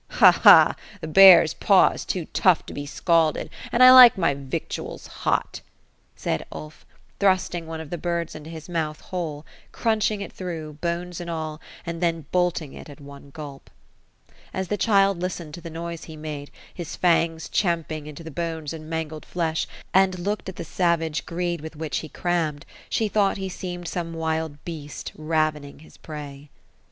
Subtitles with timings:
[0.09, 3.91] ^ Ha, ha I the bear's paw is too tough to be scalded; and I
[3.91, 5.61] like my victuals hot;"
[6.15, 6.87] said Ulf,
[7.19, 11.61] thrusting one of the birds into his mouth, whole, crunching it through, bones and all,
[11.85, 13.69] and then bolting it, at one gulp.
[14.55, 18.73] As the child listened' to the noise he made, his fangs champing into the bones
[18.73, 23.37] and mangled flesh, and looked at the savage greed with which he crammed, she thought
[23.37, 26.49] he seemed some wild beast, ravening his prey.